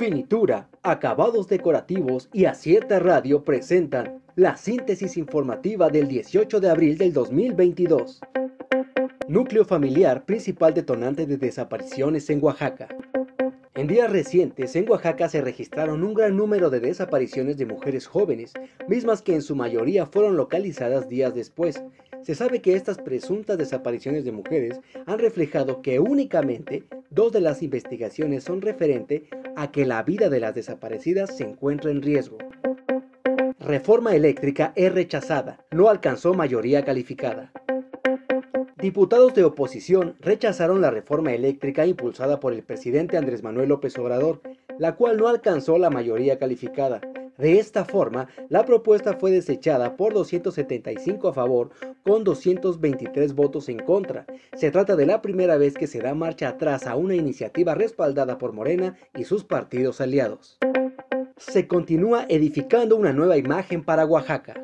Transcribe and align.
Finitura, 0.00 0.70
acabados 0.82 1.46
decorativos 1.46 2.30
y 2.32 2.46
Acierta 2.46 3.00
Radio 3.00 3.44
presentan 3.44 4.22
la 4.34 4.56
síntesis 4.56 5.18
informativa 5.18 5.90
del 5.90 6.08
18 6.08 6.58
de 6.58 6.70
abril 6.70 6.96
del 6.96 7.12
2022. 7.12 8.22
Núcleo 9.28 9.66
familiar 9.66 10.24
principal 10.24 10.72
detonante 10.72 11.26
de 11.26 11.36
desapariciones 11.36 12.30
en 12.30 12.42
Oaxaca. 12.42 12.88
En 13.74 13.88
días 13.88 14.10
recientes, 14.10 14.74
en 14.74 14.90
Oaxaca 14.90 15.28
se 15.28 15.42
registraron 15.42 16.02
un 16.02 16.14
gran 16.14 16.34
número 16.34 16.70
de 16.70 16.80
desapariciones 16.80 17.58
de 17.58 17.66
mujeres 17.66 18.06
jóvenes, 18.06 18.54
mismas 18.88 19.20
que 19.20 19.34
en 19.34 19.42
su 19.42 19.54
mayoría 19.54 20.06
fueron 20.06 20.34
localizadas 20.34 21.10
días 21.10 21.34
después. 21.34 21.84
Se 22.22 22.34
sabe 22.34 22.60
que 22.60 22.74
estas 22.74 22.98
presuntas 22.98 23.56
desapariciones 23.56 24.24
de 24.24 24.32
mujeres 24.32 24.78
han 25.06 25.18
reflejado 25.18 25.80
que 25.80 25.98
únicamente 25.98 26.84
dos 27.10 27.32
de 27.32 27.40
las 27.40 27.62
investigaciones 27.62 28.44
son 28.44 28.60
referente 28.60 29.28
a 29.56 29.72
que 29.72 29.86
la 29.86 30.02
vida 30.02 30.28
de 30.28 30.40
las 30.40 30.54
desaparecidas 30.54 31.36
se 31.36 31.44
encuentra 31.44 31.90
en 31.90 32.02
riesgo. 32.02 32.38
Reforma 33.58 34.14
eléctrica 34.14 34.72
es 34.76 34.92
rechazada, 34.92 35.64
no 35.70 35.88
alcanzó 35.88 36.34
mayoría 36.34 36.84
calificada. 36.84 37.52
Diputados 38.76 39.34
de 39.34 39.44
oposición 39.44 40.16
rechazaron 40.20 40.80
la 40.80 40.90
reforma 40.90 41.32
eléctrica 41.32 41.86
impulsada 41.86 42.40
por 42.40 42.52
el 42.52 42.62
presidente 42.62 43.16
Andrés 43.16 43.42
Manuel 43.42 43.68
López 43.68 43.98
Obrador, 43.98 44.40
la 44.78 44.96
cual 44.96 45.18
no 45.18 45.28
alcanzó 45.28 45.78
la 45.78 45.90
mayoría 45.90 46.38
calificada. 46.38 47.00
De 47.40 47.58
esta 47.58 47.86
forma, 47.86 48.28
la 48.50 48.66
propuesta 48.66 49.14
fue 49.14 49.30
desechada 49.30 49.96
por 49.96 50.12
275 50.12 51.28
a 51.28 51.32
favor 51.32 51.70
con 52.02 52.22
223 52.22 53.34
votos 53.34 53.70
en 53.70 53.78
contra. 53.78 54.26
Se 54.54 54.70
trata 54.70 54.94
de 54.94 55.06
la 55.06 55.22
primera 55.22 55.56
vez 55.56 55.72
que 55.72 55.86
se 55.86 56.00
da 56.00 56.14
marcha 56.14 56.50
atrás 56.50 56.86
a 56.86 56.96
una 56.96 57.14
iniciativa 57.14 57.74
respaldada 57.74 58.36
por 58.36 58.52
Morena 58.52 58.98
y 59.16 59.24
sus 59.24 59.44
partidos 59.44 60.02
aliados. 60.02 60.58
Se 61.38 61.66
continúa 61.66 62.26
edificando 62.28 62.94
una 62.96 63.14
nueva 63.14 63.38
imagen 63.38 63.82
para 63.82 64.04
Oaxaca. 64.04 64.62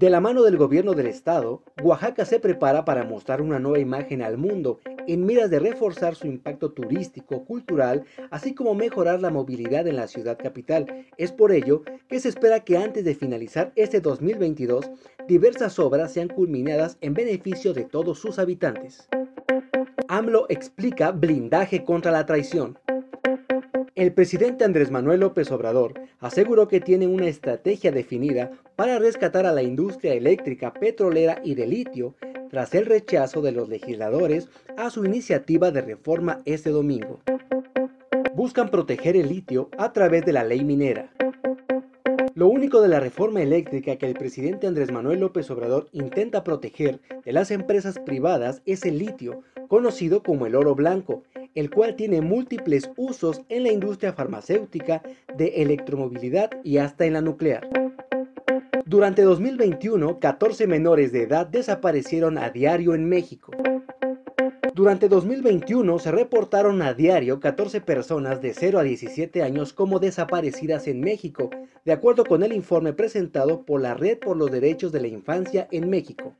De 0.00 0.10
la 0.10 0.20
mano 0.20 0.42
del 0.42 0.58
gobierno 0.58 0.92
del 0.92 1.06
estado, 1.06 1.62
Oaxaca 1.82 2.26
se 2.26 2.40
prepara 2.40 2.84
para 2.84 3.04
mostrar 3.04 3.40
una 3.40 3.58
nueva 3.58 3.78
imagen 3.78 4.20
al 4.20 4.36
mundo 4.36 4.80
en 5.06 5.26
miras 5.26 5.50
de 5.50 5.58
reforzar 5.58 6.14
su 6.14 6.26
impacto 6.26 6.72
turístico, 6.72 7.44
cultural, 7.44 8.04
así 8.30 8.54
como 8.54 8.74
mejorar 8.74 9.20
la 9.20 9.30
movilidad 9.30 9.86
en 9.86 9.96
la 9.96 10.06
ciudad 10.08 10.38
capital. 10.38 11.06
Es 11.16 11.32
por 11.32 11.52
ello 11.52 11.82
que 12.08 12.20
se 12.20 12.28
espera 12.28 12.60
que 12.60 12.76
antes 12.76 13.04
de 13.04 13.14
finalizar 13.14 13.72
este 13.76 14.00
2022, 14.00 14.90
diversas 15.28 15.78
obras 15.78 16.12
sean 16.12 16.28
culminadas 16.28 16.98
en 17.00 17.14
beneficio 17.14 17.72
de 17.72 17.84
todos 17.84 18.18
sus 18.18 18.38
habitantes. 18.38 19.08
AMLO 20.08 20.46
explica 20.48 21.12
blindaje 21.12 21.84
contra 21.84 22.10
la 22.10 22.26
traición. 22.26 22.78
El 23.94 24.12
presidente 24.12 24.64
Andrés 24.64 24.90
Manuel 24.90 25.20
López 25.20 25.50
Obrador 25.52 25.94
aseguró 26.20 26.68
que 26.68 26.80
tiene 26.80 27.06
una 27.06 27.26
estrategia 27.26 27.92
definida 27.92 28.50
para 28.74 28.98
rescatar 28.98 29.46
a 29.46 29.52
la 29.52 29.62
industria 29.62 30.14
eléctrica, 30.14 30.72
petrolera 30.72 31.40
y 31.44 31.54
de 31.54 31.66
litio 31.66 32.14
tras 32.50 32.74
el 32.74 32.86
rechazo 32.86 33.42
de 33.42 33.52
los 33.52 33.68
legisladores 33.68 34.48
a 34.76 34.90
su 34.90 35.04
iniciativa 35.04 35.70
de 35.70 35.82
reforma 35.82 36.40
este 36.44 36.70
domingo. 36.70 37.20
Buscan 38.34 38.70
proteger 38.70 39.16
el 39.16 39.28
litio 39.28 39.70
a 39.78 39.92
través 39.92 40.24
de 40.24 40.32
la 40.32 40.44
ley 40.44 40.64
minera. 40.64 41.10
Lo 42.34 42.48
único 42.48 42.80
de 42.80 42.88
la 42.88 43.00
reforma 43.00 43.42
eléctrica 43.42 43.96
que 43.96 44.06
el 44.06 44.14
presidente 44.14 44.66
Andrés 44.66 44.90
Manuel 44.90 45.20
López 45.20 45.50
Obrador 45.50 45.88
intenta 45.92 46.44
proteger 46.44 47.00
de 47.24 47.32
las 47.32 47.50
empresas 47.50 47.98
privadas 47.98 48.62
es 48.66 48.84
el 48.86 48.98
litio, 48.98 49.42
conocido 49.68 50.22
como 50.22 50.46
el 50.46 50.54
oro 50.54 50.74
blanco, 50.74 51.22
el 51.54 51.70
cual 51.70 51.96
tiene 51.96 52.20
múltiples 52.20 52.90
usos 52.96 53.42
en 53.48 53.64
la 53.64 53.72
industria 53.72 54.12
farmacéutica, 54.12 55.02
de 55.36 55.62
electromovilidad 55.62 56.50
y 56.64 56.78
hasta 56.78 57.04
en 57.04 57.14
la 57.14 57.20
nuclear. 57.20 57.68
Durante 58.90 59.22
2021, 59.22 60.18
14 60.18 60.66
menores 60.66 61.12
de 61.12 61.22
edad 61.22 61.46
desaparecieron 61.46 62.36
a 62.38 62.50
diario 62.50 62.96
en 62.96 63.08
México. 63.08 63.52
Durante 64.74 65.08
2021 65.08 65.96
se 66.00 66.10
reportaron 66.10 66.82
a 66.82 66.92
diario 66.92 67.38
14 67.38 67.82
personas 67.82 68.42
de 68.42 68.52
0 68.52 68.80
a 68.80 68.82
17 68.82 69.44
años 69.44 69.72
como 69.72 70.00
desaparecidas 70.00 70.88
en 70.88 70.98
México, 71.02 71.50
de 71.84 71.92
acuerdo 71.92 72.24
con 72.24 72.42
el 72.42 72.52
informe 72.52 72.92
presentado 72.92 73.64
por 73.64 73.80
la 73.80 73.94
Red 73.94 74.18
por 74.18 74.36
los 74.36 74.50
Derechos 74.50 74.90
de 74.90 75.02
la 75.02 75.06
Infancia 75.06 75.68
en 75.70 75.88
México. 75.88 76.34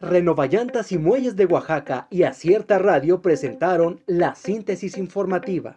Renovallantas 0.00 0.92
y 0.92 0.98
Muelles 0.98 1.34
de 1.34 1.46
Oaxaca 1.46 2.06
y 2.10 2.22
Acierta 2.22 2.78
Radio 2.78 3.22
presentaron 3.22 4.00
la 4.06 4.36
síntesis 4.36 4.96
informativa. 4.96 5.76